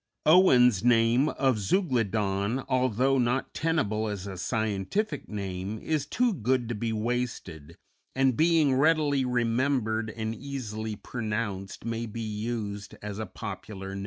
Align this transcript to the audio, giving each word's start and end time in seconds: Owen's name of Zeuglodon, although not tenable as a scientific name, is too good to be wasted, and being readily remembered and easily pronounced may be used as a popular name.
Owen's 0.25 0.83
name 0.83 1.29
of 1.29 1.59
Zeuglodon, 1.59 2.63
although 2.67 3.19
not 3.19 3.53
tenable 3.53 4.07
as 4.07 4.25
a 4.25 4.35
scientific 4.35 5.29
name, 5.29 5.77
is 5.77 6.07
too 6.07 6.33
good 6.33 6.67
to 6.69 6.73
be 6.73 6.91
wasted, 6.91 7.77
and 8.15 8.35
being 8.35 8.73
readily 8.73 9.23
remembered 9.23 10.09
and 10.09 10.33
easily 10.33 10.95
pronounced 10.95 11.85
may 11.85 12.07
be 12.07 12.19
used 12.19 12.95
as 13.03 13.19
a 13.19 13.27
popular 13.27 13.93
name. 13.93 13.99